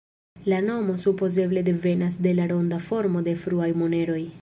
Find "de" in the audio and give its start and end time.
2.27-2.35, 3.29-3.39